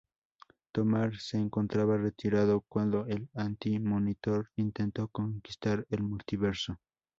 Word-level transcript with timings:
Tomar 0.71 1.17
se 1.19 1.37
encontraba 1.37 1.95
retirado 1.95 2.61
cuando 2.61 3.05
el 3.05 3.29
Anti-Monitor 3.35 4.49
intentó 4.55 5.07
conquistar 5.09 5.85
el 5.91 6.01
multiverso. 6.01 6.79